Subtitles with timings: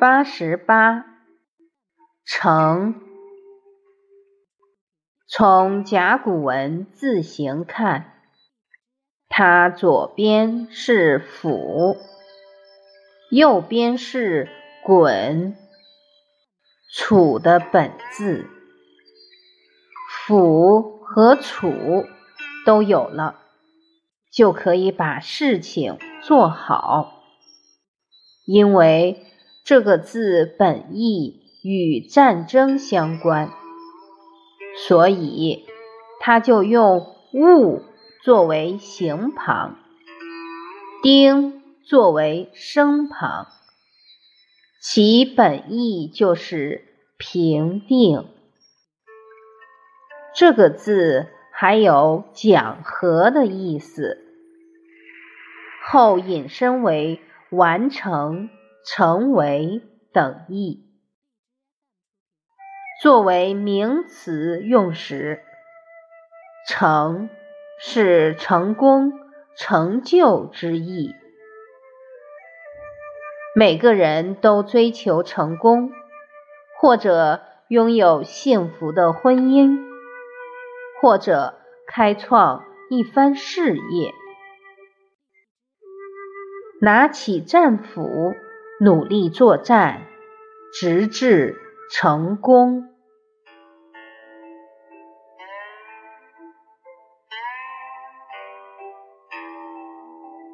[0.00, 1.04] 八十八，
[2.24, 2.94] 成。
[5.26, 8.22] 从甲骨文字形看，
[9.28, 11.96] 它左边是府，
[13.30, 14.48] 右边是
[14.82, 15.54] 滚，
[16.94, 18.46] 楚的本字，
[20.08, 22.06] 府和楚
[22.64, 23.40] 都有了，
[24.32, 27.17] 就可以把事情做好，
[28.48, 29.24] 因为。
[29.64, 33.52] 这个字本意与战争相关，
[34.86, 35.66] 所以
[36.20, 37.82] 他就用戊
[38.22, 39.76] 作为形旁，
[41.02, 43.48] 丁作为声旁，
[44.80, 46.82] 其本意就是
[47.18, 48.24] 平定。
[50.34, 54.16] 这个字还有讲和的意思，
[55.84, 58.50] 后引申为完成。
[58.90, 59.82] 成为
[60.14, 60.86] 等义，
[63.02, 65.42] 作为名词用时，
[66.66, 67.28] 成
[67.78, 69.12] 是成功、
[69.58, 71.14] 成就之意。
[73.54, 75.90] 每个人都追求成功，
[76.80, 79.76] 或者拥有幸福的婚姻，
[81.02, 84.14] 或者开创一番事业，
[86.80, 88.34] 拿起战斧。
[88.80, 90.02] 努力作战，
[90.72, 91.56] 直至
[91.90, 92.90] 成功。